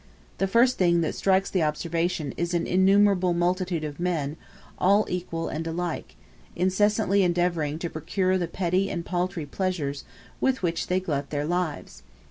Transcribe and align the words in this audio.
The 0.39 0.47
first 0.47 0.79
thing 0.79 1.01
that 1.01 1.13
strikes 1.13 1.51
the 1.51 1.61
observation 1.61 2.33
is 2.35 2.55
an 2.55 2.65
innumerable 2.65 3.35
multitude 3.35 3.83
of 3.83 3.99
men 3.99 4.35
all 4.79 5.05
equal 5.07 5.47
and 5.47 5.67
alike, 5.67 6.15
incessantly 6.55 7.21
endeavoring 7.21 7.77
to 7.77 7.87
procure 7.91 8.35
the 8.35 8.47
petty 8.47 8.89
and 8.89 9.05
paltry 9.05 9.45
pleasures 9.45 10.03
with 10.39 10.63
which 10.63 10.87
they 10.87 10.99
glut 10.99 11.29
their 11.29 11.45
lives. 11.45 12.01